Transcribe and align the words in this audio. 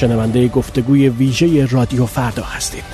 شنونده 0.00 0.48
گفتگوی 0.48 1.08
ویژه 1.08 1.66
رادیو 1.66 2.06
فردا 2.06 2.44
هستید. 2.44 2.84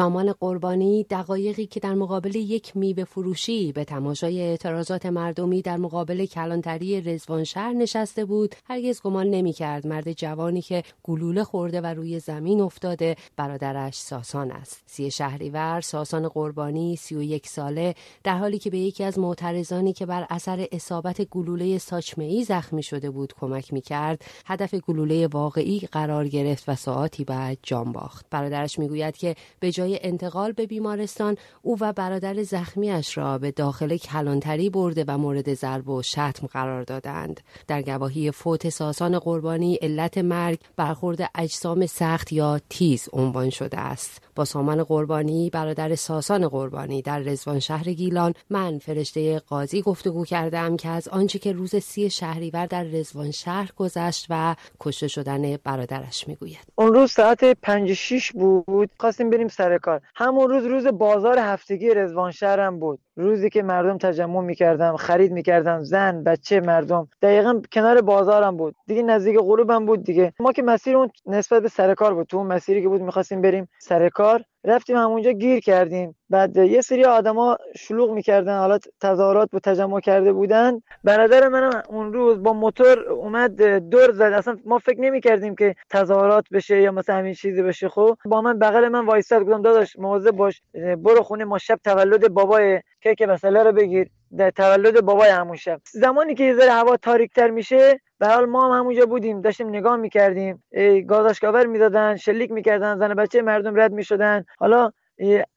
سامان 0.00 0.32
قربانی 0.32 1.04
دقایقی 1.10 1.66
که 1.66 1.80
در 1.80 1.94
مقابل 1.94 2.36
یک 2.36 2.76
میوه 2.76 3.04
فروشی 3.04 3.72
به 3.72 3.84
تماشای 3.84 4.40
اعتراضات 4.40 5.06
مردمی 5.06 5.62
در 5.62 5.76
مقابل 5.76 6.26
کلانتری 6.26 7.00
رزوان 7.00 7.44
شهر 7.44 7.72
نشسته 7.72 8.24
بود 8.24 8.54
هرگز 8.64 9.02
گمان 9.02 9.26
نمی‌کرد 9.26 9.86
مرد 9.86 10.12
جوانی 10.12 10.62
که 10.62 10.82
گلوله 11.02 11.44
خورده 11.44 11.80
و 11.80 11.86
روی 11.86 12.18
زمین 12.18 12.60
افتاده 12.60 13.16
برادرش 13.36 13.94
ساسان 13.94 14.50
است. 14.50 14.82
سی 14.86 15.10
شهریور 15.10 15.80
ساسان 15.80 16.28
قربانی 16.28 16.96
سی 16.96 17.14
و 17.14 17.22
یک 17.22 17.46
ساله 17.46 17.94
در 18.24 18.38
حالی 18.38 18.58
که 18.58 18.70
به 18.70 18.78
یکی 18.78 19.04
از 19.04 19.18
معترضانی 19.18 19.92
که 19.92 20.06
بر 20.06 20.26
اثر 20.30 20.66
اصابت 20.72 21.22
گلوله 21.22 21.78
ساچمه 21.78 22.44
زخمی 22.44 22.82
شده 22.82 23.10
بود 23.10 23.32
کمک 23.40 23.72
می‌کرد 23.72 24.24
هدف 24.46 24.74
گلوله 24.74 25.26
واقعی 25.26 25.78
قرار 25.92 26.28
گرفت 26.28 26.68
و 26.68 26.74
ساعتی 26.74 27.24
بعد 27.24 27.58
جان 27.62 27.92
باخت. 27.92 28.26
برادرش 28.30 28.78
می‌گوید 28.78 29.16
که 29.16 29.36
به 29.60 29.72
جای 29.72 29.89
انتقال 30.02 30.52
به 30.52 30.66
بیمارستان 30.66 31.36
او 31.62 31.76
و 31.80 31.92
برادر 31.92 32.42
زخمیش 32.42 33.18
را 33.18 33.38
به 33.38 33.50
داخل 33.50 33.96
کلانتری 33.96 34.70
برده 34.70 35.04
و 35.08 35.18
مورد 35.18 35.54
ضرب 35.54 35.88
و 35.88 36.02
شتم 36.02 36.46
قرار 36.52 36.82
دادند. 36.82 37.40
در 37.66 37.82
گواهی 37.82 38.30
فوت 38.30 38.68
ساسان 38.68 39.18
قربانی 39.18 39.74
علت 39.74 40.18
مرگ 40.18 40.58
برخورد 40.76 41.30
اجسام 41.34 41.86
سخت 41.86 42.32
یا 42.32 42.60
تیز 42.68 43.08
عنوان 43.12 43.50
شده 43.50 43.78
است. 43.78 44.22
با 44.34 44.44
سامان 44.44 44.84
قربانی 44.84 45.50
برادر 45.50 45.94
ساسان 45.94 46.48
قربانی 46.48 47.02
در 47.02 47.18
رزوان 47.18 47.58
شهر 47.58 47.92
گیلان 47.92 48.34
من 48.50 48.78
فرشته 48.78 49.38
قاضی 49.38 49.82
گفتگو 49.82 50.24
کردم 50.24 50.76
که 50.76 50.88
از 50.88 51.08
آنچه 51.08 51.38
که 51.38 51.52
روز 51.52 51.76
سی 51.76 52.10
شهریور 52.10 52.66
در 52.66 52.82
رزوان 52.82 53.30
شهر 53.30 53.70
گذشت 53.76 54.26
و 54.30 54.56
کشته 54.80 55.08
شدن 55.08 55.56
برادرش 55.56 56.28
می‌گوید. 56.28 56.58
اون 56.74 56.94
روز 56.94 57.10
ساعت 57.10 57.44
5 57.44 57.92
6 57.92 58.32
بود. 58.32 58.90
خواستیم 59.00 59.30
بریم 59.30 59.48
سر 59.48 59.69
کار. 59.78 60.00
همون 60.16 60.50
روز 60.50 60.66
روز 60.66 60.86
بازار 60.86 61.38
هفتگی 61.38 61.90
رزوان 61.94 62.30
شهرم 62.30 62.80
بود. 62.80 63.00
روزی 63.20 63.50
که 63.50 63.62
مردم 63.62 63.98
تجمع 63.98 64.40
می‌کردم 64.40 64.96
خرید 64.96 65.32
می‌کردم 65.32 65.82
زن 65.82 66.24
بچه 66.24 66.60
مردم. 66.60 67.08
دقیقا 67.22 67.62
کنار 67.72 68.00
بازارم 68.00 68.56
بود. 68.56 68.74
دیگه 68.86 69.02
نزدیک 69.02 69.36
غروبم 69.36 69.86
بود 69.86 70.04
دیگه. 70.04 70.32
ما 70.40 70.52
که 70.52 70.62
مسیر 70.62 70.96
اون 70.96 71.10
نسبت 71.26 71.62
به 71.62 71.68
سر 71.68 71.94
کار 71.94 72.14
بود. 72.14 72.26
تو 72.26 72.36
اون 72.36 72.46
مسیری 72.46 72.82
که 72.82 72.88
بود 72.88 73.02
می‌خواستیم 73.02 73.42
بریم 73.42 73.68
سر 73.78 74.08
کار 74.08 74.42
رفتیم 74.64 74.96
همونجا 74.96 75.30
گیر 75.30 75.60
کردیم. 75.60 76.16
بعد 76.30 76.56
یه 76.56 76.80
سری 76.80 77.04
آدما 77.04 77.56
شلوغ 77.76 78.10
می‌کردن 78.10 78.58
حالا 78.58 78.78
تظاهرات 79.00 79.50
بود 79.50 79.62
تجمع 79.62 80.00
کرده 80.00 80.32
بودن. 80.32 80.80
برادر 81.04 81.48
منم 81.48 81.82
اون 81.88 82.12
روز 82.12 82.42
با 82.42 82.52
موتور 82.52 83.08
اومد 83.08 83.62
دور 83.90 84.12
زد. 84.12 84.22
اصلا 84.22 84.56
ما 84.64 84.78
فکر 84.78 85.00
نمی‌کردیم 85.00 85.54
که 85.54 85.74
تظاهرات 85.90 86.44
بشه 86.52 86.80
یا 86.80 86.92
مثلا 86.92 87.16
همین 87.16 87.34
چیزی 87.34 87.62
بشه. 87.62 87.88
خب 87.88 88.16
با 88.24 88.40
من 88.40 88.58
بغل 88.58 88.88
من 88.88 89.06
وایساد 89.06 89.42
گفتم 89.42 89.62
داداش 89.62 89.98
مواظب 89.98 90.30
باش 90.30 90.62
برو 90.74 91.22
خونه 91.22 91.44
ما 91.44 91.58
شب 91.58 91.78
تولد 91.84 92.28
بابای 92.28 92.80
که 93.14 93.26
مسئله 93.26 93.62
رو 93.62 93.72
بگیر 93.72 94.08
در 94.36 94.50
تولد 94.50 95.00
بابای 95.00 95.28
همون 95.28 95.56
شب. 95.56 95.80
زمانی 95.92 96.34
که 96.34 96.44
یه 96.44 96.54
ذره 96.54 96.70
هوا 96.70 96.96
تاریکتر 96.96 97.50
میشه 97.50 98.00
به 98.18 98.26
حال 98.26 98.46
ما 98.46 98.66
هم 98.74 98.78
همونجا 98.80 99.06
بودیم 99.06 99.40
داشتیم 99.40 99.68
نگاه 99.68 99.96
می‌کردیم. 99.96 100.62
گازاشکاور 101.08 101.66
می‌دادن 101.66 102.16
شلیک 102.16 102.50
می‌کردن 102.50 102.98
زن 102.98 103.14
بچه 103.14 103.42
مردم 103.42 103.80
رد 103.80 103.92
می‌شدن. 103.92 104.44
حالا 104.58 104.90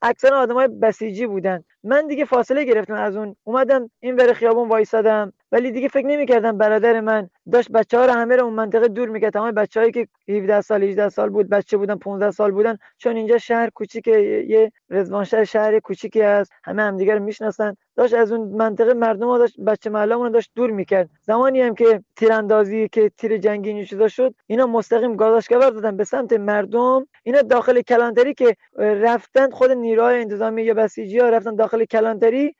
اکثر 0.02 0.34
آدم 0.34 0.54
های 0.54 0.68
بسیجی 0.68 1.26
بودن. 1.26 1.64
من 1.84 2.06
دیگه 2.06 2.24
فاصله 2.24 2.64
گرفتم 2.64 2.94
از 2.94 3.16
اون. 3.16 3.36
اومدم 3.44 3.90
این 4.00 4.16
ور 4.16 4.32
خیابون 4.32 4.68
وایسادم 4.68 5.32
ولی 5.52 5.70
دیگه 5.70 5.88
فکر 5.88 6.06
نمی‌کردم 6.06 6.58
برادر 6.58 7.00
من 7.00 7.30
داشت 7.52 7.72
بچه 7.72 7.98
ها 7.98 8.06
رو 8.06 8.12
همه 8.12 8.36
رو 8.36 8.44
اون 8.44 8.54
منطقه 8.54 8.88
دور 8.88 9.08
می‌کرد. 9.08 9.32
تمام 9.32 9.50
بچه‌هایی 9.50 9.92
که 9.92 10.08
17 10.28 10.60
سال 10.60 10.82
18 10.82 11.08
سال 11.08 11.30
بود 11.30 11.48
بچه 11.48 11.76
بودن 11.76 11.96
15 11.96 12.30
سال 12.30 12.50
بودن 12.52 12.76
چون 12.98 13.16
اینجا 13.16 13.38
شهر 13.38 13.70
کوچیک 13.70 14.06
یه 14.06 14.72
رزوان 14.90 15.24
شهر 15.24 15.78
کوچیکی 15.78 16.22
است 16.22 16.52
همه 16.64 16.82
همدیگه 16.82 17.14
رو 17.14 17.22
می‌شناسن. 17.22 17.76
داشت 17.96 18.14
از 18.14 18.32
اون 18.32 18.48
منطقه 18.48 18.94
مردم 18.94 19.26
ها 19.26 19.38
داشت 19.38 19.60
بچه 19.60 19.90
محلمون 19.90 20.30
داشت 20.30 20.50
دور 20.54 20.70
می‌کرد. 20.70 21.10
زمانی 21.22 21.60
هم 21.60 21.74
که 21.74 22.02
تیراندازی 22.16 22.88
که 22.88 23.10
تیر 23.18 23.36
جنگی 23.36 23.86
چیزا 23.86 24.08
شد 24.08 24.34
اینا 24.46 24.66
مستقیم 24.66 25.16
گازاشکور 25.16 25.70
دادن 25.70 25.96
به 25.96 26.04
سمت 26.04 26.32
مردم. 26.32 27.06
اینا 27.22 27.42
داخل 27.42 27.80
کلانتری 27.80 28.34
که 28.34 28.56
رفتن 28.78 29.50
خود 29.50 29.70
نیروهای 29.70 30.20
انتظامی 30.20 30.62
یا 30.62 30.74
بسیجی 30.74 31.18
ها 31.18 31.28
رفتن 31.28 31.54
داخل 31.54 31.84
کلانتری 31.84 32.56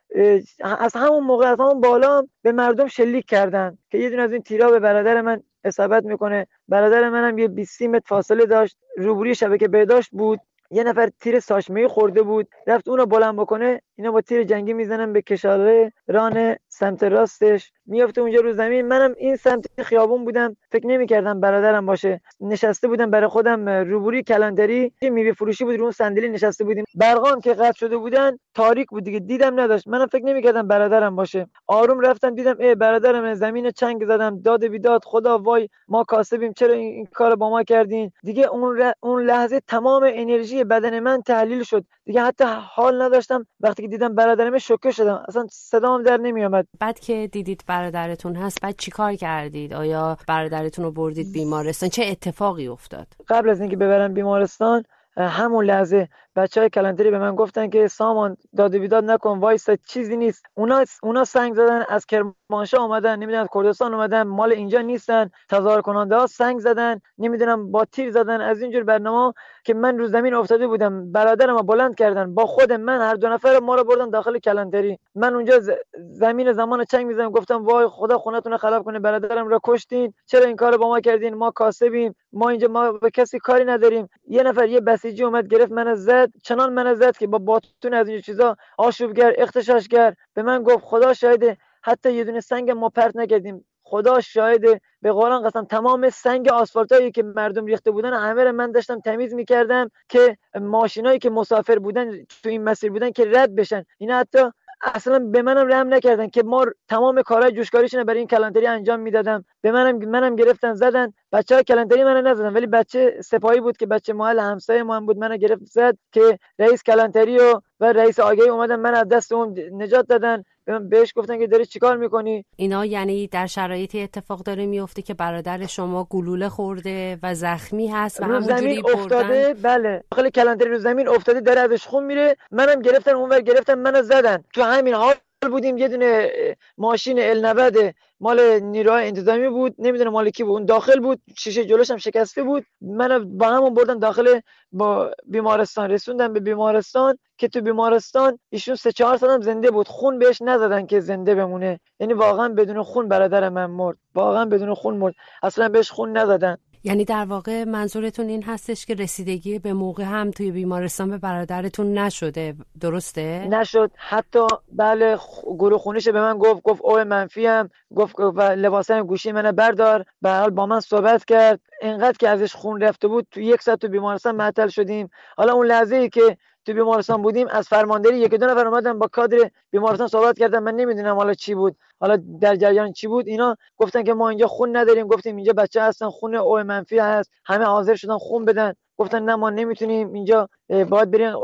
از 0.61 0.97
همون 0.97 1.25
موقع 1.25 1.47
از 1.47 1.61
همون 1.61 1.81
بالا 1.81 2.23
به 2.43 2.53
مردم 2.53 2.87
شلیک 2.87 3.25
کردن. 3.27 3.79
که 3.95 4.01
یه 4.01 4.11
دونه 4.11 4.23
از 4.23 4.33
این 4.33 4.43
تیرا 4.43 4.71
به 4.71 4.81
برادر 4.81 5.21
من 5.21 5.43
اصابت 5.65 6.05
می‌کنه. 6.05 6.47
برادر 6.69 7.09
منم 7.11 7.39
یه 7.39 7.49
20 7.49 7.83
متر 7.83 8.05
فاصله 8.07 8.47
داشت 8.47 8.77
روبروی 8.97 9.35
شبکه 9.35 9.69
بهداشت 9.69 10.11
بود. 10.13 10.41
یه 10.71 10.85
نفر 10.85 11.11
تیر 11.21 11.41
ساشمه 11.41 11.89
خورده 11.89 12.23
بود 12.23 12.49
رفت 12.67 12.89
اونو 12.89 13.07
بلند 13.07 13.37
بکنه. 13.37 13.83
اینا 13.97 14.13
با 14.13 14.21
تیر 14.21 14.43
جنگی 14.43 14.73
می‌زنن 14.73 15.13
به 15.13 15.23
کشاره 15.23 15.93
ران 16.09 16.57
سمت 16.69 17.05
راستش. 17.05 17.73
میافته 17.87 18.21
اونجا 18.21 18.41
رو 18.41 18.53
زمین. 18.53 18.89
منم 18.89 19.15
این 19.19 19.37
سمت 19.37 19.83
خیابون 19.83 20.25
بودم. 20.25 20.57
فکر 20.73 20.87
نمی‌کردم 20.87 21.41
برادرم 21.41 21.87
باشه. 21.87 22.21
نشسته 22.41 22.89
بودم 22.89 23.11
برای 23.11 23.29
خودم 23.29 23.69
روبروی 23.69 24.23
کلانتری. 24.23 24.93
یه 25.03 25.11
میوه 25.11 25.33
فروشی 25.33 25.65
بود 25.65 25.77
رو 25.77 25.83
اون 25.83 25.93
صندلی 25.93 26.29
نشسته 26.29 26.65
بودیم. 26.65 26.85
برقام 26.95 27.41
که 27.41 27.55
قطع 27.55 27.79
شده 27.79 27.97
بودن 27.97 28.39
تاریک 28.55 28.89
بود 28.89 29.05
دیگه. 29.05 29.19
دیدم 29.19 29.61
نداشت. 29.61 29.89
منم 29.89 30.07
فکر 30.07 30.25
نمی‌کردم 30.25 30.69
برادرم 30.69 31.17
باشه. 31.17 31.47
آروم 31.67 32.01
رفتم 32.01 32.35
دیدم 32.35 32.57
ای 32.59 32.75
برادرم 32.75 33.35
زمین 33.35 33.71
چنگ 33.71 34.05
زدم. 34.05 34.43
داد 34.43 34.67
بیداد 34.67 35.05
خدا 35.05 35.39
وای 35.39 35.69
ما 35.89 36.05
کاسبیم. 36.05 36.53
چرا 36.53 36.73
این, 36.73 36.93
این 36.93 37.07
کار 37.07 37.37
با 37.37 37.51
ما 37.51 37.63
کردین؟ 37.63 38.11
دیگه 38.23 38.47
اون 38.47 38.93
اون 39.01 39.23
لحظه 39.23 39.61
تمام 39.61 40.03
انرژی 40.07 40.65
بدن 40.65 41.01
من 41.01 41.23
تحلیل 41.23 41.63
شد. 41.63 41.85
دیگه 42.05 42.23
حتی 42.23 42.45
حال 42.49 43.03
نداشتم. 43.03 43.47
وقتی 43.61 43.84
که 43.85 43.89
دیدم 43.89 44.15
برادرم 44.15 44.59
شوکه 44.59 44.91
شدم. 44.91 45.25
اصلا 45.29 45.47
صدام 45.51 46.03
در 46.03 46.17
نمیومد 46.17 46.67
بعد 46.81 47.01
که 47.01 47.29
دیدید 47.33 47.65
برادرتون 47.67 48.37
هست 48.37 48.61
بعد 48.61 48.75
چیکار 48.79 49.15
کردید؟ 49.15 49.75
آیا 49.75 50.19
برادرتون 50.29 50.85
رو 50.85 50.91
بردید 50.91 51.33
بیمارستان؟ 51.33 51.89
چه 51.89 52.05
اتفاقی 52.05 52.69
افتاد؟ 52.69 53.07
قبل 53.29 53.49
از 53.49 53.61
اینکه 53.61 53.77
ببرم 53.77 54.15
بیمارستان 54.15 54.85
همون 55.17 55.65
لحظه 55.65 56.09
بچه 56.37 56.61
های 56.61 56.71
کلانتری 56.71 57.11
به 57.11 57.19
من 57.19 57.35
گفتن 57.35 57.71
که 57.71 57.89
سامان 57.89 58.37
داد 58.57 58.75
و 58.75 58.79
بیداد 58.79 59.05
نکن 59.05 59.39
وایسا 59.39 59.77
چیزی 59.77 60.17
نیست. 60.17 60.47
اونا 60.55 60.85
اونا 61.03 61.25
سنگ 61.25 61.55
زدن 61.55 61.85
از 61.89 62.07
کرمانشاه 62.07 62.83
اومدن 62.83 63.17
نمی‌دونم 63.17 63.43
از 63.43 63.49
کردستان 63.55 63.95
اومدن 63.95 64.23
مال 64.23 64.53
اینجا 64.53 64.81
نیستن. 64.81 65.31
تظاهر 65.51 65.81
کننده 65.81 66.17
ها 66.17 66.27
سنگ 66.27 66.59
زدن 66.59 67.01
نمی‌دونم 67.19 67.71
با 67.71 67.85
تیر 67.85 68.11
زدن. 68.11 68.41
از 68.41 68.63
اینجور 68.63 68.83
برنامه 68.83 69.35
که 69.65 69.75
من 69.75 69.99
رو 69.99 70.07
زمین 70.07 70.35
افتاده 70.35 70.67
بودم 70.67 71.13
برادرم 71.13 71.57
بلند 71.57 71.95
کردن. 71.95 72.35
با 72.35 72.47
خود 72.47 72.73
من 72.73 73.01
هر 73.01 73.15
دو 73.15 73.29
نفر 73.29 73.59
ما 73.59 73.75
رو 73.75 73.85
بردن 73.85 74.11
داخل 74.11 74.39
کلانتری. 74.39 74.99
من 75.15 75.35
اونجا 75.35 75.61
زمین 75.99 76.53
زمان 76.53 76.85
چنگ 76.85 77.07
می‌زنم 77.07 77.31
گفتم 77.31 77.65
وای 77.65 77.87
خدا 77.89 78.19
خونتون 78.19 78.57
خراب 78.57 78.85
کنه 78.85 78.99
برادرم 78.99 79.49
رو 79.49 79.61
کشتین. 79.65 80.15
چرا 80.27 80.45
این 80.45 80.57
کارو 80.57 80.79
با 80.79 80.89
ما 80.89 81.01
کردین؟ 81.01 81.35
ما 81.35 81.51
کاسبیم. 81.51 82.15
ما 82.33 82.49
اینجا 82.49 82.69
ما 82.69 82.93
به 82.93 83.11
کسی 83.11 83.39
کاری 83.39 83.65
نداریم. 83.65 84.09
یه 84.29 84.43
نفر 84.43 84.69
یه 84.69 84.81
بسیجی 84.81 85.25
اومد 85.25 85.49
گرفت 85.49 85.73
من 85.73 85.95
زد. 85.95 86.24
چنان 86.43 86.73
من 86.73 86.95
زد 86.95 87.17
که 87.17 87.27
با 87.27 87.39
باتون 87.39 87.95
از 87.95 88.09
این 88.09 88.21
چیزا 88.21 88.57
آشوبگر 88.79 89.35
اختشاشگر 89.39 90.15
به 90.35 90.43
من 90.43 90.63
گفت 90.63 90.85
خدا 90.85 91.15
شاهده. 91.15 91.57
حتی 91.83 92.13
یه 92.13 92.25
دونه 92.25 92.41
سنگ 92.41 92.71
ما 92.71 92.89
پرت 92.89 93.17
نکردیم. 93.17 93.65
خدا 93.83 94.21
شاهده. 94.21 94.81
به 95.03 95.13
قرآن 95.13 95.43
قسم 95.43 95.65
تمام 95.65 96.11
سنگ 96.11 96.49
آسفالتایی 96.49 97.11
که 97.11 97.23
مردم 97.23 97.67
ریخته 97.67 97.91
بودن 97.91 98.13
همه 98.15 98.45
رو 98.45 98.53
من 98.53 98.73
داشتم 98.73 99.01
تمیز 99.01 99.35
می‌کردم 99.35 99.91
که 100.09 100.37
ماشینایی 100.61 101.19
که 101.19 101.31
مسافر 101.31 101.79
بودن 101.79 102.25
تو 102.43 102.49
این 102.49 102.65
مسیر 102.65 102.91
بودن 102.91 103.11
که 103.11 103.25
رد 103.25 103.55
بشن. 103.55 103.85
اینا 103.99 104.19
حتی 104.19 104.39
اصلا 104.83 105.19
به 105.19 105.43
منم 105.43 105.69
رحم 105.69 105.95
نکردن 105.95 106.29
که 106.29 106.43
ما 106.43 106.67
تمام 106.89 107.23
کارهای 107.23 107.53
جوشکاریشون 107.53 108.05
برای 108.05 108.19
این 108.19 108.29
کلانتری 108.29 108.67
انجام 108.67 109.01
می‌دادم. 109.01 109.45
به 109.61 109.73
منم 109.73 109.97
منم 109.97 110.37
گرفتن 110.37 110.75
زدن. 110.75 111.13
بچه 111.35 111.63
کلانتری 111.63 112.05
منو 112.05 112.21
نزدن 112.21 112.53
ولی 112.53 112.67
بچه 112.67 113.21
سپاهی 113.25 113.61
بود 113.61 113.77
که 113.77 113.87
بچه 113.87 114.13
محل 114.13 114.39
همسایه 114.39 114.83
ما 114.83 114.97
هم 114.97 115.07
بود 115.07 115.19
منو 115.19 115.37
گرفت 115.37 115.65
زد 115.65 115.97
که 116.13 116.39
رئیس 116.59 116.83
کلانتری 116.83 117.39
و 117.39 117.61
و 117.81 117.93
رئیس 117.93 118.21
آگهی 118.21 118.49
اومدن 118.49 118.77
من 118.77 118.95
از 118.95 119.09
دست 119.09 119.33
اون 119.33 119.59
نجات 119.73 120.07
دادن. 120.09 120.45
بهش 120.91 121.13
گفتن 121.17 121.39
که 121.39 121.47
داری 121.47 121.67
چیکار 121.67 121.97
می‌کنی؟ 121.97 122.45
اینا 122.57 122.87
یعنی 122.87 123.27
در 123.27 123.47
شرایطی 123.47 124.03
اتفاق 124.03 124.43
داره 124.43 124.67
میفته 124.67 125.03
که 125.03 125.15
برادر 125.15 125.67
شما 125.67 126.07
گلوله 126.11 126.49
خورده 126.49 127.19
و 127.23 127.35
زخمی 127.35 127.89
هست 127.89 128.21
و 128.21 128.25
همونجوری 128.25 128.83
افتاده؟ 128.95 129.55
بله. 129.63 130.05
داخل 130.11 130.31
کلانتری 130.31 130.71
رو 130.71 130.79
زمین 130.79 131.09
افتاده 131.09 131.41
داره 131.41 131.61
ازش 131.61 131.87
خون 131.87 132.05
میره. 132.05 132.37
منم 132.51 132.83
گرفتن 132.83 133.15
اونور 133.15 133.41
گرفتن 133.41 133.75
منو 133.75 134.03
زدن. 134.03 134.45
تو 134.53 134.63
همین 134.63 134.95
حال 134.95 135.15
بودیم 135.49 135.79
یه 135.79 135.89
دونه 135.89 136.31
ماشین 136.79 137.19
ال 137.19 137.93
مال 138.21 138.61
نیروهای 138.61 139.07
انتظامی 139.07 139.49
بود 139.49 139.75
نمی‌دونم 139.79 140.11
مال 140.13 140.31
کی 140.31 140.45
بود 140.45 140.53
اون 140.53 140.65
داخل 140.65 141.01
بود 141.01 141.21
شیشه 141.39 141.65
جلوش 141.65 141.91
هم 141.91 141.97
شکسته 141.97 142.43
بود. 142.43 142.65
من 142.81 143.39
با 143.39 143.47
همون 143.47 143.75
بردن 143.75 143.99
داخل 143.99 144.41
با 144.73 145.11
بیمارستان 145.25 145.91
رسوندم 145.91 146.33
به 146.33 146.41
بیمارستان 146.41 147.19
که 147.39 147.49
تو 147.49 147.61
بیمارستان 147.61 148.39
ایشون 148.51 148.75
سه 148.75 148.93
چهار 148.93 149.17
سالم 149.17 149.41
زنده 149.41 149.71
بود. 149.71 149.89
خون 149.89 150.19
بهش 150.19 150.43
نزدن 150.43 150.87
که 150.87 151.01
زنده 151.01 151.35
بمونه. 151.35 151.81
یعنی 152.01 152.13
واقعا 152.13 152.49
بدون 152.49 152.83
خون 152.83 153.09
برادر 153.09 153.49
من 153.49 153.67
مرد 153.67 153.97
واقعا 154.15 154.45
بدون 154.45 154.75
خون 154.75 154.97
مرد. 154.97 155.15
اصلا 155.43 155.69
بهش 155.69 155.91
خون 155.91 156.17
نزدن. 156.17 156.57
یعنی 156.87 157.05
در 157.05 157.25
واقع 157.25 157.65
منظورتون 157.65 158.29
این 158.29 158.43
هستش 158.43 158.87
که 158.87 158.95
رسیدگی 158.95 159.59
به 159.59 159.73
موقع 159.73 160.05
هم 160.05 160.31
توی 160.31 160.51
بیمارستان 160.51 161.11
به 161.11 161.19
برادرتون 161.19 161.99
نشده. 161.99 162.55
درسته؟ 162.81 163.47
نشد. 163.51 163.91
حتی 163.97 164.47
بله 164.73 165.19
گروه 165.45 165.79
خونیش 165.79 166.09
به 166.09 166.21
من 166.21 166.39
گفت 166.39 166.63
گفت 166.63 166.81
او 166.83 167.05
منفی 167.05 167.47
هم 167.47 167.71
گفت 167.95 168.21
و 168.21 168.43
لباسم 168.43 169.03
گوشی 169.03 169.33
منو 169.33 169.53
بردار. 169.53 170.05
به 170.23 170.31
حال 170.31 170.51
با 170.51 170.67
من 170.67 170.81
صحبت 170.81 171.25
کرد. 171.25 171.61
اینقدر 171.83 172.17
که 172.19 172.29
ازش 172.29 172.55
خون 172.55 172.81
رفته 172.81 173.09
بود 173.09 173.27
تو 173.31 173.41
یک 173.41 173.63
ساعت 173.63 173.79
تو 173.79 173.89
بیمارستان 173.89 174.37
معطل 174.37 174.69
شدیم. 174.69 175.09
حالا 175.37 175.53
اون 175.53 175.67
لحظه 175.67 175.97
ای 175.97 176.09
که 176.09 176.37
تو 176.65 176.73
بیمارستان 176.73 177.23
بودیم 177.23 177.47
از 177.51 177.69
فرمانداری 177.69 178.19
یک 178.19 178.35
دو 178.35 178.47
نفر 178.47 178.67
اومدن 178.67 178.99
با 178.99 179.07
کادر 179.07 179.51
بیمارستان 179.71 180.09
صحبت 180.09 180.39
کردن 180.39 180.59
من 180.59 180.75
نمی‌دونم 180.75 181.17
حالا 181.17 181.35
چی 181.35 181.55
بود 181.55 181.77
حالا 182.01 182.17
در 182.41 182.57
جریان 182.57 182.93
چی 182.93 183.07
بود 183.07 183.29
اینا 183.29 183.57
گفتن 183.77 184.03
که 184.03 184.15
ما 184.15 184.29
اینجا 184.29 184.47
خون 184.47 184.77
نداریم 184.77 185.07
گفتیم 185.07 185.37
اینجا 185.37 185.53
بچه 185.53 185.83
هستن 185.83 186.09
خون 186.09 186.35
او 186.35 186.59
منفی 186.65 186.99
هست 186.99 187.31
همه 187.45 187.65
حاضر 187.65 187.95
شدن 187.95 188.19
خون 188.19 188.45
بدن 188.45 188.73
گفتن 188.97 189.23
نه 189.23 189.35
ما 189.37 189.51
نمی‌تونیم 189.51 190.13
اینجا 190.13 190.49
باید 190.69 191.11
برین 191.11 191.35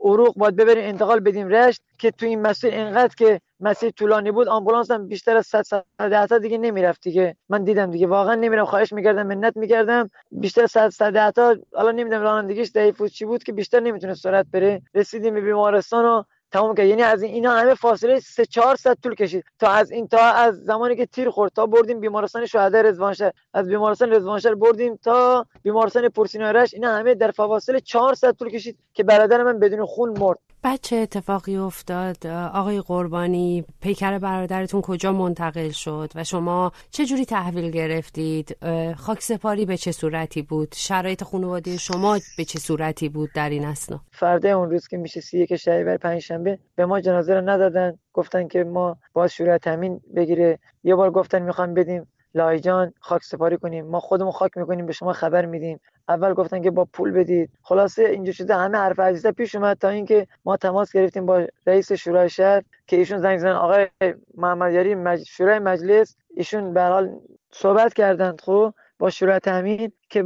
عروق 0.00 0.34
باید 0.36 0.56
ببریم 0.56 0.84
انتقال 0.88 1.20
بدیم 1.20 1.48
رشت 1.48 1.82
که 1.98 2.10
تو 2.10 2.26
این 2.26 2.42
مسیر 2.42 2.74
اینقدر 2.74 3.14
که 3.14 3.40
مسیر 3.64 3.90
طولانی 3.90 4.30
بود 4.30 4.48
آمبولانس 4.48 4.90
هم 4.90 5.08
بیشتر 5.08 5.36
از 5.36 5.46
100 5.46 5.62
110 5.62 6.38
دیگه 6.38 6.58
نمی‌رفت 6.58 7.02
دیگه. 7.02 7.36
من 7.50 7.64
دیدم 7.64 7.90
دیگه 7.90 8.06
واقعا 8.06 8.34
نمیرم 8.34 8.64
خواهش 8.64 8.92
می‌کردم 8.92 9.26
منت 9.26 9.56
می‌کردم. 9.56 10.10
بیشتر 10.30 10.66
100 10.66 10.90
110 10.90 11.60
حالا 11.74 11.90
نمی‌دونم 11.92 12.22
رانندگیش 12.22 12.68
ضعیف 12.70 12.98
بود 12.98 13.10
چی 13.10 13.24
بود 13.24 13.44
که 13.44 13.52
بیشتر 13.52 13.80
نمی‌تونه 13.80 14.14
سرعت 14.14 14.46
بره. 14.52 14.82
رسیدیم 14.94 15.34
به 15.34 15.40
بیمارستان 15.40 16.06
و 16.06 16.24
تمام 16.54 16.74
کرد. 16.74 16.86
یعنی 16.86 17.02
از 17.02 17.22
این 17.22 17.34
اینا 17.34 17.52
همه 17.52 17.74
فاصله 17.74 18.20
3 18.20 18.46
4 18.46 18.76
ساعت 18.76 18.98
طول 19.02 19.14
کشید. 19.14 19.44
تا 19.58 19.68
از 19.68 19.90
این 19.90 20.08
تا 20.08 20.18
از 20.18 20.54
زمانی 20.54 20.96
که 20.96 21.06
تیر 21.06 21.30
خورد 21.30 21.52
تا 21.52 21.66
بردیم 21.66 22.00
بیمارستان 22.00 22.46
شهدا 22.46 22.80
رضوانشهر 22.80 23.32
از 23.54 23.68
بیمارستان 23.68 24.10
رضوانشهر 24.10 24.54
بردیم 24.54 24.96
تا 24.96 25.46
بیمارستان 25.62 26.08
پرسینارش 26.08 26.74
اینا 26.74 26.96
همه 26.96 27.14
در 27.14 27.30
فواصل 27.30 27.78
4 27.78 28.14
ساعت 28.14 28.38
طول 28.38 28.48
کشید 28.48 28.78
که 28.92 29.02
برادر 29.04 29.42
من 29.42 29.58
بدون 29.58 29.86
خون 29.86 30.18
مرد. 30.18 30.38
بچه 30.64 30.96
اتفاقی 30.96 31.56
افتاد. 31.56 32.26
آقای 32.54 32.80
قربانی 32.80 33.64
پیکر 33.80 34.18
برادرتون 34.18 34.80
کجا 34.80 35.12
منتقل 35.12 35.70
شد 35.70 36.12
و 36.14 36.24
شما 36.24 36.72
چه 36.90 37.04
جوری 37.06 37.24
تحویل 37.24 37.70
گرفتید؟ 37.70 38.56
خاک 38.96 39.22
سپاری 39.22 39.66
به 39.66 39.76
چه 39.76 39.92
صورتی 39.92 40.42
بود؟ 40.42 40.74
شرایط 40.76 41.24
خانواده 41.24 41.76
شما 41.76 42.18
به 42.36 42.44
چه 42.44 42.58
صورتی 42.58 43.08
بود 43.08 43.30
در 43.34 43.50
این 43.50 43.64
اسنا؟ 43.64 44.00
فرده 44.12 44.48
اون 44.48 44.70
روز 44.70 44.88
که 44.88 44.96
میشه 44.96 45.20
سی 45.20 45.38
یک 45.38 45.56
شهریور 45.56 45.96
پنجشنبه 45.96 46.43
به 46.76 46.86
ما 46.86 47.00
جنازه 47.00 47.34
رو 47.34 47.40
ندادن. 47.40 47.98
گفتن 48.12 48.48
که 48.48 48.64
ما 48.64 48.96
با 49.12 49.28
شورای 49.28 49.58
تامین 49.58 50.00
بگیره. 50.16 50.58
یه 50.84 50.94
بار 50.94 51.10
گفتن 51.10 51.42
می‌خوام 51.42 51.74
بدیم 51.74 52.06
لایجان 52.34 52.92
خاک 53.00 53.22
سپاری 53.24 53.56
کنیم. 53.56 53.86
ما 53.86 54.00
خودمون 54.00 54.32
خاک 54.32 54.56
می‌کنیم 54.56 54.86
به 54.86 54.92
شما 54.92 55.12
خبر 55.12 55.46
میدیم. 55.46 55.80
اول 56.08 56.34
گفتن 56.34 56.62
که 56.62 56.70
با 56.70 56.84
پول 56.84 57.10
بدید. 57.10 57.50
خلاصه 57.62 58.02
اینجا 58.02 58.32
شده 58.32 58.54
همه 58.54 58.78
حرف 58.78 59.00
عزیزه 59.00 59.32
پیش 59.32 59.54
اومد 59.54 59.76
تا 59.78 59.88
اینکه 59.88 60.26
ما 60.44 60.56
تماس 60.56 60.92
گرفتیم 60.92 61.26
با 61.26 61.46
رئیس 61.66 61.92
شورای 61.92 62.28
شهر 62.28 62.62
که 62.86 62.96
ایشون 62.96 63.18
زنگ 63.18 63.38
زدن. 63.38 63.52
آقای 63.52 63.86
محمد 64.34 64.72
یاری 64.72 64.94
مج... 64.94 65.22
شورای 65.22 65.58
مجلس 65.58 66.16
ایشون 66.36 66.74
به 66.74 66.82
حال 66.82 67.20
صحبت 67.52 67.94
کردند 67.94 68.40
خب 68.40 68.74
با 68.98 69.10
شورای 69.10 69.38
تامین 69.38 69.92
که 70.10 70.24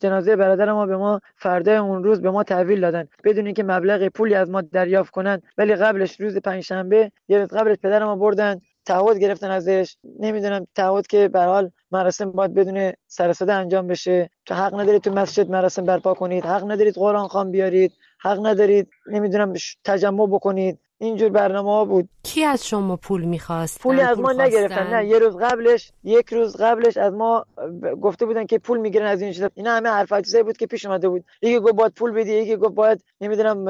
جنازه 0.00 0.36
برادر 0.36 0.72
ما 0.72 0.86
به 0.86 0.96
ما 0.96 1.20
فردا 1.36 1.82
اون 1.84 2.04
روز 2.04 2.22
به 2.22 2.30
ما 2.30 2.42
تحویل 2.42 2.80
دادن. 2.80 3.08
بدون 3.24 3.46
اینکه 3.46 3.62
مبلغ 3.64 4.08
پولی 4.08 4.34
از 4.34 4.50
ما 4.50 4.60
دریافت 4.60 5.10
کنند 5.10 5.42
ولی 5.58 5.74
قبلش 5.74 6.20
روز 6.20 6.36
پنجشنبه 6.36 7.12
یه 7.28 7.38
روز 7.38 7.48
قبلش 7.48 7.76
پدر 7.82 8.04
ما 8.04 8.16
بردن. 8.16 8.60
تعهد 8.86 9.18
گرفتن 9.18 9.50
ازش. 9.50 9.96
نمی‌دونم 10.20 10.66
تعهد 10.74 11.06
که 11.06 11.28
به 11.28 11.40
حال 11.40 11.70
مراسم 11.92 12.30
باید 12.32 12.54
بدون 12.54 12.92
سر 13.06 13.34
انجام 13.48 13.86
بشه. 13.86 14.30
تو 14.46 14.54
حق 14.54 14.74
ندارید 14.80 15.02
تو 15.02 15.12
مسجد 15.12 15.50
مراسم 15.50 15.84
برپا 15.84 16.14
کنید. 16.14 16.44
حق 16.46 16.70
ندارید 16.70 16.94
قرآن 16.94 17.28
خان 17.28 17.50
بیارید. 17.50 17.92
حق 18.20 18.46
ندارید 18.46 18.88
نمی‌دونم 19.06 19.52
تجمع 19.84 20.26
بکنید. 20.26 20.78
اینجور 20.98 21.28
برنامه 21.28 21.70
ها 21.70 21.84
بود. 21.84 22.08
کی 22.22 22.44
از 22.44 22.66
شما 22.66 22.96
پول 22.96 23.24
می‌خواست؟ 23.24 23.80
پولی 23.80 24.00
از 24.00 24.20
ما 24.20 24.32
نگرفتن. 24.32 24.94
نه 24.94 25.06
یه 25.06 25.18
روز 25.18 25.36
قبلش 25.36 25.92
یک 26.04 26.32
روز 26.32 26.56
قبلش 26.56 26.96
از 26.96 27.12
ما 27.12 27.46
گفته 28.02 28.26
بودن 28.26 28.46
که 28.46 28.58
پول 28.58 28.78
می‌گیرن 28.78 29.06
از 29.06 29.22
این 29.22 29.32
چیزا. 29.32 29.50
اینا 29.54 29.70
همه 29.70 29.88
حرف 29.88 30.12
بود 30.34 30.56
که 30.56 30.66
پیش 30.66 30.86
اومده 30.86 31.08
بود. 31.08 31.24
یکی 31.42 31.58
گفت 31.60 31.74
باید 31.74 31.92
پول 31.92 32.10
بدی 32.10 32.32
یکی 32.32 32.56
گفت 32.56 32.74
باید 32.74 33.04
نمی‌دونم 33.20 33.64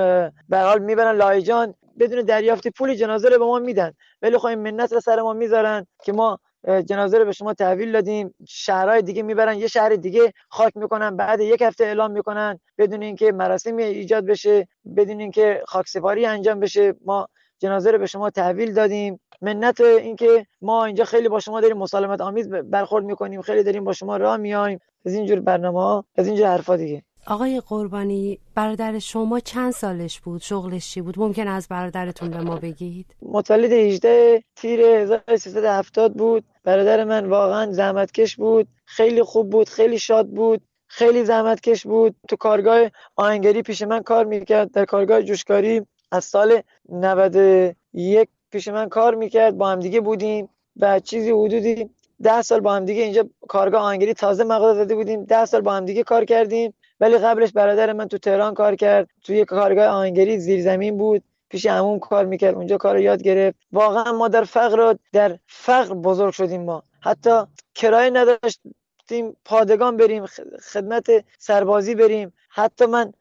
به 0.49 0.59
حال 0.59 0.79
می‌برن 0.79 1.17
لایجان. 1.17 1.75
بدون 1.99 2.23
دریافت 2.23 2.69
پول 2.69 2.95
جنازه 2.95 3.29
رو 3.29 3.39
به 3.39 3.45
ما 3.45 3.59
میدن. 3.59 3.93
ولی 4.23 4.39
خب 4.39 4.47
این 4.47 4.59
منت 4.59 4.93
رو 4.93 5.01
سر 5.01 5.23
ما 5.23 5.33
می‌ذارن 5.33 5.87
که 6.05 6.13
ما 6.13 6.39
جنازه 6.67 7.19
رو 7.19 7.25
به 7.25 7.33
شما 7.33 7.55
تحویل 7.55 7.93
دادیم. 7.93 8.35
شهرهای 8.49 9.03
دیگه 9.03 9.23
می‌برن 9.23 9.59
یه 9.59 9.67
شهر 9.67 9.89
دیگه 9.89 10.33
خاک 10.49 10.73
می‌کنن 10.77 11.17
بعد 11.17 11.41
یک 11.41 11.63
هفته 11.63 11.85
اعلام 11.85 12.11
می‌کنن 12.11 12.61
بدون 12.79 13.03
اینکه 13.03 13.33
مراسمی 13.33 13.83
ایجاد 13.83 14.27
بشه 14.27 14.69
بدون 14.97 15.21
اینکه 15.21 15.63
خاکسپاری 15.67 16.27
انجام 16.27 16.61
بشه. 16.61 16.95
ما 17.05 17.29
جنازه 17.59 17.91
رو 17.91 17.99
به 17.99 18.07
شما 18.07 18.31
تحویل 18.31 18.73
دادیم. 18.73 19.21
منت 19.41 19.81
اینکه 19.81 20.47
ما 20.63 20.85
اینجا 20.85 21.05
خیلی 21.05 21.29
با 21.29 21.41
شما 21.41 21.61
داریم 21.61 21.77
مسالمت 21.77 22.21
آمیز 22.21 22.49
برخورد 22.49 23.05
می‌کنیم 23.05 23.43
خیلی 23.43 23.63
داریم 23.63 23.85
با 23.85 23.93
شما 23.93 24.17
راه 24.17 24.37
میایم 24.37 24.81
از 25.07 25.15
اینجور 25.15 25.41
برنامه 25.41 25.81
ها 25.81 26.05
از 26.17 26.27
اینجور 26.27 26.47
حرفا 26.47 26.77
دیگه. 26.77 27.03
آقای 27.27 27.63
قربانی 27.69 28.39
برادر 28.55 28.99
شما 28.99 29.41
چند 29.41 29.73
سالش 29.73 30.21
بود؟ 30.21 30.41
شغلش 30.41 30.91
چی 30.91 31.01
بود؟ 31.01 31.19
ممکن 31.19 31.49
از 31.49 31.69
برادرتون 31.69 32.31
به 32.31 32.41
ما 32.41 32.57
بگید؟ 32.57 33.07
متولد 33.23 33.73
18 33.73 34.43
تیر 34.57 34.81
1370 34.81 36.13
بود. 36.15 36.45
برادر 36.67 37.05
من 37.05 37.27
واقعا 37.27 37.73
زحمتکش 37.73 38.37
بود 38.37 38.69
خیلی 38.87 39.25
خوب 39.25 39.51
بود 39.51 39.71
خیلی 39.71 40.01
شاد 40.01 40.29
بود 40.29 40.63
خیلی 40.89 41.27
زحمتکش 41.27 41.87
بود. 41.87 42.17
تو 42.29 42.37
کارگاه 42.37 42.81
آهنگری 43.17 43.63
پیش 43.63 43.83
من 43.83 44.03
کار 44.03 44.27
می‌کرد 44.27 44.73
در 44.73 44.87
کارگاه 44.87 45.23
جوشکاری 45.23 45.83
از 46.13 46.25
سال 46.27 46.63
91 46.91 48.29
پیش 48.53 48.69
من 48.69 48.91
کار 48.91 49.17
می‌کرد 49.17 49.59
با 49.59 49.71
هم 49.71 49.81
دیگه 49.81 50.03
بودیم 50.03 50.51
و 50.81 51.01
چیزی 51.01 51.33
حدودی 51.33 51.91
ده 52.25 52.43
سال 52.43 52.61
با 52.61 52.75
هم 52.75 52.87
دیگه 52.87 53.03
اینجا 53.03 53.25
کارگاه 53.49 53.83
آهنگری 53.83 54.15
تازه 54.15 54.45
مقاله 54.45 54.75
داده 54.79 54.97
بودیم. 54.97 55.25
ده 55.25 55.45
سال 55.47 55.63
با 55.63 55.75
هم 55.75 55.87
دیگه 55.87 56.05
کار 56.05 56.27
کردیم. 56.27 56.75
ولی 57.01 57.19
قبلش 57.19 57.53
برادر 57.53 57.95
من 57.95 58.09
تو 58.09 58.19
تهران 58.19 58.55
کار 58.55 58.77
کرد 58.77 59.09
توی 59.25 59.47
کارگاه 59.47 59.87
آهنگری 59.87 60.39
زیرزمین 60.41 60.99
بود. 60.99 61.23
پیش 61.49 61.67
عموم 61.67 61.99
کار 61.99 62.25
می‌کرد 62.25 62.55
اونجا 62.55 62.77
کار 62.77 62.99
یاد 62.99 63.23
گرفت. 63.23 63.59
واقعا 63.73 64.13
ما 64.13 64.29
در 64.29 64.45
فقر 64.45 64.95
در 65.13 65.39
فقر 65.47 65.95
بزرگ 65.95 66.33
شدیم 66.33 66.63
ما. 66.63 66.83
حتی 67.01 67.31
کرایه 67.75 68.11
نداشتیم 68.11 69.37
پادگان 69.45 69.97
بریم 69.97 70.27
خدمت 70.73 71.07
سربازی 71.39 71.95
بریم. 71.95 72.33
حتی 72.49 72.87
من 72.87 73.13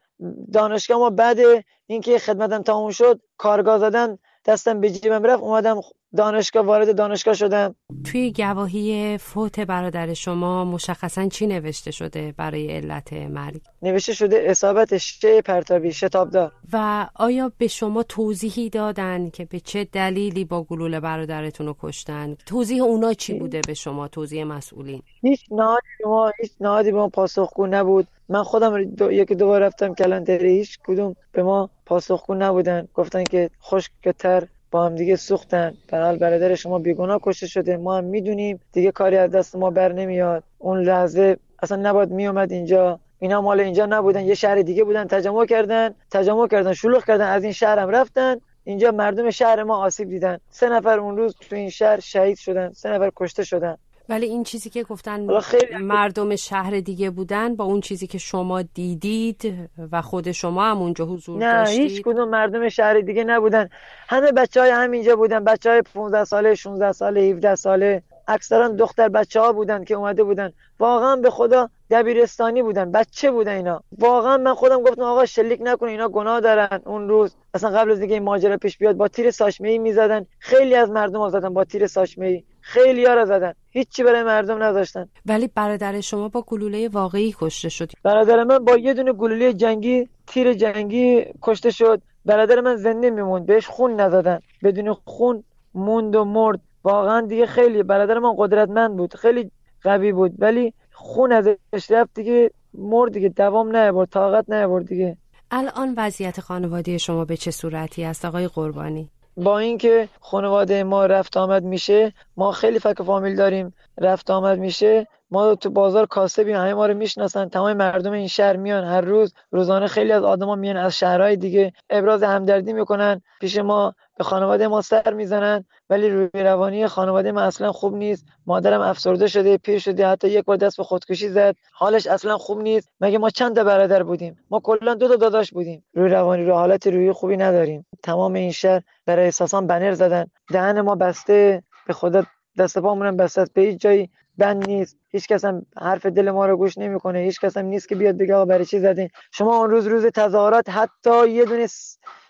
دانشگاه 0.52 0.98
ما 0.98 1.10
بعد 1.10 1.38
اینکه 1.86 2.18
خدمتم 2.18 2.62
تموم 2.62 2.90
شد 2.90 3.20
کارگاه 3.36 3.78
زدن 3.78 4.18
دستم 4.46 4.80
به 4.80 4.90
جیبم 4.90 5.22
رفت 5.22 5.42
اومدم 5.42 5.80
دانشگاه 6.16 6.66
وارد 6.66 6.96
دانشگاه 6.96 7.34
شدم. 7.34 7.74
توی 8.04 8.32
گواهی 8.32 9.18
فوت 9.18 9.60
برادر 9.60 10.14
شما 10.14 10.64
مشخصا 10.64 11.28
چی 11.28 11.46
نوشته 11.46 11.90
شده 11.90 12.34
برای 12.36 12.76
علت 12.76 13.12
مرگ؟ 13.12 13.60
نوشته 13.82 14.14
شده 14.14 14.44
اصابت 14.46 14.98
شه 14.98 15.42
پرتابی 15.42 15.92
شتابدار. 15.92 16.52
و 16.72 17.06
آیا 17.14 17.52
به 17.58 17.66
شما 17.66 18.02
توضیحی 18.02 18.70
دادن 18.70 19.30
که 19.30 19.44
به 19.44 19.60
چه 19.60 19.84
دلیلی 19.84 20.44
با 20.44 20.62
گلوله 20.62 21.00
برادرتون 21.00 21.66
رو 21.66 21.76
کشتن؟ 21.80 22.36
توضیح 22.46 22.82
اونا 22.82 23.12
چی 23.12 23.38
بوده 23.38 23.60
به 23.66 23.74
شما؟ 23.74 24.08
توضیح 24.08 24.44
مسئولین. 24.44 25.02
هیچ 25.22 25.40
نهادی 25.50 25.86
ما 26.04 26.32
هیچ 26.40 26.52
نهادی 26.60 26.92
به 26.92 26.98
ما 26.98 27.08
پاسخگو 27.08 27.66
نبود. 27.66 28.06
من 28.28 28.42
خودم 28.42 28.84
دو... 28.84 29.12
یکی 29.12 29.34
دوبار 29.34 29.60
رفتم 29.60 29.94
کلانتری 29.94 30.50
هیچ 30.58 30.78
کدوم 30.86 31.16
به 31.32 31.42
ما 31.42 31.70
پاسخگو 31.86 32.34
نبودن. 32.34 32.88
گفتن 32.94 33.24
که 33.24 33.50
خشکتر 33.62 34.46
با 34.70 34.86
هم 34.86 34.94
دیگه 34.94 35.16
سوختن. 35.16 35.74
در 35.88 36.02
حال 36.02 36.18
برادر 36.18 36.54
شما 36.54 36.78
بیگناه 36.78 37.20
کشته 37.22 37.46
شده. 37.46 37.76
ما 37.76 37.96
هم 37.96 38.04
می‌دونیم. 38.04 38.60
دیگه 38.72 38.90
کاری 38.90 39.16
از 39.16 39.30
دست 39.30 39.56
ما 39.56 39.70
بر 39.70 39.92
نمیاد. 39.92 40.42
اون 40.58 40.82
لحظه 40.82 41.36
اصلا 41.62 41.76
نباید 41.76 42.10
میومد 42.10 42.52
اینجا. 42.52 43.00
اینا 43.18 43.40
مال 43.40 43.60
اینجا 43.60 43.86
نبودن. 43.86 44.24
یه 44.24 44.34
شهر 44.34 44.62
دیگه 44.62 44.84
بودن. 44.84 45.04
تجمع 45.04 45.46
کردن. 45.46 45.94
تجمع 46.10 46.48
کردن. 46.48 46.72
شلوغ 46.72 47.04
کردن. 47.04 47.26
از 47.26 47.42
این 47.42 47.52
شهرم 47.52 47.88
رفتن. 47.88 48.36
اینجا 48.64 48.90
مردم 48.90 49.30
شهر 49.30 49.62
ما 49.62 49.76
آسیب 49.76 50.08
دیدن. 50.08 50.38
سه 50.50 50.68
نفر 50.68 50.98
اون 50.98 51.16
روز 51.16 51.36
تو 51.40 51.56
این 51.56 51.70
شهر 51.70 52.00
شهید 52.00 52.38
شدن. 52.38 52.72
سه 52.72 52.88
نفر 52.88 53.10
کشته 53.16 53.44
شدن. 53.44 53.76
ولی 54.08 54.26
این 54.26 54.44
چیزی 54.44 54.70
که 54.70 54.82
گفتن 54.82 55.40
خیلی... 55.40 55.76
مردم 55.76 56.36
شهر 56.36 56.80
دیگه 56.80 57.10
بودن 57.10 57.56
با 57.56 57.64
اون 57.64 57.80
چیزی 57.80 58.06
که 58.06 58.18
شما 58.18 58.62
دیدید 58.62 59.68
و 59.92 60.02
خود 60.02 60.32
شما 60.32 60.64
هم 60.64 60.78
اونجا 60.82 61.04
حضور 61.04 61.38
نه 61.38 61.52
داشتید؟ 61.52 61.80
هیچ 61.80 62.02
کدوم 62.02 62.28
مردم 62.28 62.68
شهر 62.68 63.00
دیگه 63.00 63.24
نبودن. 63.24 63.68
همه 64.08 64.32
بچه 64.32 64.60
های 64.60 64.70
همینجا 64.70 65.16
بودن. 65.16 65.44
بچه 65.44 65.70
های 65.70 65.82
15 65.82 66.24
ساله 66.24 66.54
16 66.54 66.92
ساله 66.92 67.20
17 67.20 67.54
ساله. 67.54 68.02
اکثرا 68.28 68.68
دختر 68.68 69.08
بچه 69.08 69.40
ها 69.40 69.52
بودن 69.52 69.84
که 69.84 69.94
اومده 69.94 70.24
بودن. 70.24 70.52
واقعا 70.78 71.16
به 71.16 71.30
خدا 71.30 71.70
دبیرستانی 71.90 72.62
بودن. 72.62 72.92
بچه 72.92 73.30
بودن 73.30 73.56
اینا. 73.56 73.82
واقعا 73.98 74.36
من 74.36 74.54
خودم 74.54 74.82
گفتم 74.82 75.02
آقا 75.02 75.24
شلیک 75.24 75.60
نکن 75.62 75.86
اینا 75.86 76.08
گناه 76.08 76.40
دارن. 76.40 76.80
اون 76.86 77.08
روز 77.08 77.34
اصلا 77.54 77.70
قبل 77.70 77.90
از 77.90 77.98
اینکه 78.00 78.14
این 78.14 78.22
ماجرا 78.22 78.56
پیش 78.56 78.78
بیاد 78.78 78.96
با 78.96 79.08
تیر 79.08 79.30
ساشمه 79.30 79.68
ای 79.68 79.78
می‌زدن. 79.78 80.26
خیلی 80.38 80.74
از 80.74 80.90
مردم 80.90 81.28
زدن 81.28 81.54
با 81.54 81.64
تیر 81.64 81.86
ساشمه 81.86 82.26
ای 82.26 82.42
خیلی 82.66 83.04
ها 83.04 83.14
را 83.14 83.24
زدن. 83.24 83.52
هیچی 83.70 84.02
برای 84.02 84.22
مردم 84.22 84.62
نذاشتن. 84.62 85.08
ولی 85.26 85.48
برادر 85.54 86.00
شما 86.00 86.28
با 86.28 86.42
گلوله 86.42 86.88
واقعی 86.88 87.34
کشته 87.38 87.68
شد. 87.68 87.92
برادر 88.02 88.44
من 88.44 88.58
با 88.58 88.76
یه 88.76 88.94
دونه 88.94 89.12
گلوله 89.12 89.52
جنگی 89.52 90.08
تیر 90.26 90.52
جنگی 90.52 91.24
کشته 91.42 91.70
شد. 91.70 92.02
برادر 92.24 92.60
من 92.60 92.76
زنده 92.76 93.10
میموند. 93.10 93.46
بهش 93.46 93.66
خون 93.66 94.00
نزدن. 94.00 94.40
بدون 94.62 94.94
خون 95.04 95.44
موند 95.74 96.16
و 96.16 96.24
مرد. 96.24 96.60
واقعا 96.84 97.20
دیگه 97.20 97.46
خیلی 97.46 97.82
برادر 97.82 98.18
من 98.18 98.34
قدرتمند 98.38 98.96
بود. 98.96 99.14
خیلی 99.14 99.50
قوی 99.82 100.12
بود. 100.12 100.32
ولی 100.38 100.74
خون 100.92 101.32
ازش 101.32 101.90
رفت 101.90 102.14
دیگه. 102.14 102.50
مرد 102.74 103.12
دیگه. 103.12 103.28
دوام 103.28 103.76
نیاورد. 103.76 104.08
طاقت 104.08 104.50
نیاورد 104.50 104.86
دیگه. 104.86 105.16
الان 105.50 105.94
وضعیت 105.96 106.40
خانواده 106.40 106.98
شما 106.98 107.24
به 107.24 107.36
چه 107.36 107.50
صورتی 107.50 108.04
است 108.04 108.24
آقای 108.24 108.48
قربانی؟ 108.48 109.10
با 109.36 109.58
اینکه 109.58 110.08
خانواده 110.20 110.84
ما 110.84 111.06
رفت 111.06 111.36
آمد 111.36 111.62
میشه 111.62 112.12
ما 112.36 112.52
خیلی 112.52 112.78
فک 112.78 113.02
فامیل 113.02 113.36
داریم 113.36 113.74
رفت 113.98 114.30
آمد 114.30 114.58
میشه 114.58 115.06
ما 115.30 115.54
تو 115.54 115.70
بازار 115.70 116.06
کاسبیم 116.06 116.56
همه 116.56 116.74
ما 116.74 116.86
رو 116.86 116.94
می‌شناسن 116.94 117.48
تمام 117.48 117.72
مردم 117.72 118.12
این 118.12 118.28
شهر 118.28 118.56
میان 118.56 118.84
هر 118.84 119.00
روز 119.00 119.34
روزانه 119.50 119.86
خیلی 119.86 120.12
از 120.12 120.22
آدما 120.22 120.54
میان 120.54 120.76
از 120.76 120.98
شهرهای 120.98 121.36
دیگه 121.36 121.72
ابراز 121.90 122.22
همدردی 122.22 122.72
می‌کنن 122.72 123.20
پیش 123.40 123.58
ما 123.58 123.94
به 124.16 124.24
خانواده 124.24 124.68
ما 124.68 124.82
سر 124.82 125.14
می‌زنن 125.14 125.64
ولی 125.90 126.10
روی 126.10 126.28
روانی 126.34 126.86
خانواده 126.86 127.32
ما 127.32 127.40
اصلا 127.40 127.72
خوب 127.72 127.94
نیست. 127.94 128.24
مادرم 128.46 128.80
افسرده 128.80 129.26
شده 129.26 129.58
پیر 129.58 129.78
شده 129.78 130.06
حتی 130.06 130.28
یک 130.28 130.44
بار 130.44 130.56
دست 130.56 130.76
به 130.76 130.84
خودکشی 130.84 131.28
زد. 131.28 131.56
حالش 131.72 132.06
اصلا 132.06 132.38
خوب 132.38 132.60
نیست. 132.60 132.88
مگه 133.00 133.18
ما 133.18 133.30
چند 133.30 133.56
تا 133.56 133.64
برادر 133.64 134.02
بودیم؟ 134.02 134.38
ما 134.50 134.60
کلا 134.60 134.94
دو 134.94 135.08
تا 135.08 135.16
داداش 135.16 135.52
بودیم. 135.52 135.84
روی 135.94 136.10
روانی 136.10 136.44
رو 136.44 136.54
حالت 136.54 136.86
روی 136.86 137.12
خوبی 137.12 137.36
نداریم. 137.36 137.86
تمام 138.02 138.34
این 138.34 138.52
شهر 138.52 138.82
برای 139.06 139.24
احساسان 139.24 139.66
بنر 139.66 139.92
زدن. 139.92 140.26
دهن 140.52 140.80
ما 140.80 140.94
بسته. 140.94 141.62
به 141.86 141.92
خدا 141.92 142.22
دست 142.58 142.78
پامونم 142.78 143.16
بسته. 143.16 143.44
به 143.54 143.62
هیچ 143.62 143.80
جایی 143.80 144.10
بند 144.38 144.68
نیست. 144.68 144.96
هیچ 145.10 145.28
کس 145.28 145.44
هم 145.44 145.66
حرف 145.80 146.06
دل 146.06 146.30
ما 146.30 146.46
رو 146.46 146.56
گوش 146.56 146.78
نمی‌کنه. 146.78 147.18
هیچ 147.18 147.40
کس 147.40 147.56
هم 147.56 147.64
نیست 147.64 147.88
که 147.88 147.94
بیاد 147.94 148.18
بگه 148.18 148.44
برای 148.44 148.64
چی 148.64 148.78
زدین؟ 148.80 149.08
شما 149.32 149.56
اون 149.56 149.70
روز 149.70 149.86
روز 149.86 150.06
تظاهرات 150.06 150.70
حتی 150.70 151.28
یه 151.30 151.44
دونه 151.44 151.66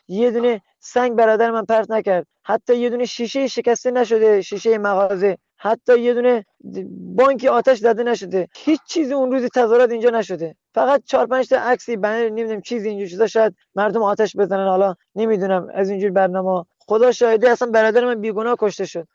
یه 0.08 0.30
دونه 0.30 0.60
سنگ 0.80 1.12
برادر 1.12 1.50
من 1.50 1.64
پرت 1.64 1.90
نکرد. 1.90 2.26
حتی 2.44 2.76
یه 2.76 2.90
دونه 2.90 3.04
شیشه 3.04 3.46
شکسته 3.46 3.90
نشده 3.90 4.42
شیشه 4.42 4.78
مغازه. 4.78 5.38
حتی 5.56 6.00
یه 6.00 6.14
دونه 6.14 6.44
بانکی 7.16 7.48
آتش 7.48 7.78
زده 7.78 8.02
نشده. 8.02 8.48
هیچ 8.56 8.80
چیزی 8.88 9.14
اون 9.14 9.32
روزی 9.32 9.48
تظاهرات 9.48 9.90
اینجا 9.90 10.10
نشده. 10.10 10.56
فقط 10.74 11.02
چهار 11.04 11.26
پنج 11.26 11.48
تا 11.48 11.56
عکسی 11.56 11.96
بنر 11.96 12.28
نمی‌دونم 12.28 12.60
چیزی 12.60 12.88
اینجور 12.88 13.08
چیزا 13.08 13.26
شاید 13.26 13.54
مردم 13.74 14.02
آتش 14.02 14.36
بزنن. 14.36 14.68
حالا 14.68 14.94
نمی‌دونم 15.14 15.68
از 15.74 15.90
اینجور 15.90 16.10
برنامه 16.10 16.64
خدا 16.78 17.12
شاهده 17.12 17.50
اصلا 17.50 17.70
برادر 17.70 18.04
من 18.04 18.20
بیگناه 18.20 18.56
کشته 18.58 18.84
شد. 18.84 19.08